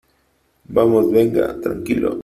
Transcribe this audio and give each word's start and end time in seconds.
vamos. 0.67 1.11
venga. 1.11 1.61
tranquilo. 1.61 2.19